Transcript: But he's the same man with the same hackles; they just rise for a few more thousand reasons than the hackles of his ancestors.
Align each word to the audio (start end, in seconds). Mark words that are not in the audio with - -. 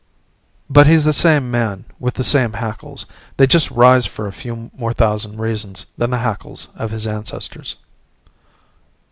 But 0.67 0.87
he's 0.87 1.05
the 1.05 1.13
same 1.13 1.51
man 1.51 1.85
with 1.99 2.15
the 2.15 2.23
same 2.23 2.53
hackles; 2.53 3.05
they 3.37 3.45
just 3.45 3.69
rise 3.69 4.07
for 4.07 4.25
a 4.25 4.31
few 4.33 4.71
more 4.75 4.93
thousand 4.93 5.37
reasons 5.37 5.85
than 5.95 6.09
the 6.09 6.17
hackles 6.17 6.69
of 6.73 6.89
his 6.89 7.05
ancestors. 7.05 7.75